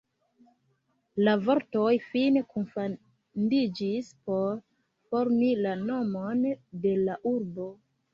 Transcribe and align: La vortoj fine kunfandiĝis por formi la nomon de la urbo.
La 1.25 1.33
vortoj 1.47 1.91
fine 2.05 2.41
kunfandiĝis 2.55 4.09
por 4.31 4.55
formi 5.11 5.51
la 5.67 5.75
nomon 5.83 6.43
de 6.87 6.95
la 7.03 7.19
urbo. 7.35 7.69